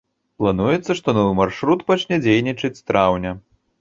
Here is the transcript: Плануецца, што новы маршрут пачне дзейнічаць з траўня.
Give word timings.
Плануецца, 0.43 0.95
што 1.01 1.13
новы 1.17 1.35
маршрут 1.41 1.85
пачне 1.91 2.15
дзейнічаць 2.25 2.75
з 2.81 2.89
траўня. 2.93 3.31